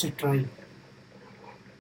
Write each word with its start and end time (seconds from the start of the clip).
to 0.00 0.10
try. 0.12 0.59